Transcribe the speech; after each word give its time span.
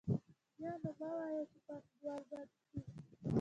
بیا 0.55 0.71
نو 0.81 0.89
مه 0.99 1.09
وایئ 1.15 1.43
چې 1.51 1.57
پانګوال 1.65 2.21
بد 2.29 2.49
دي 2.69 2.79